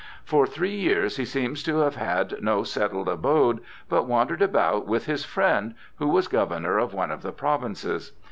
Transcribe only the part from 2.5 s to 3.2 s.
settled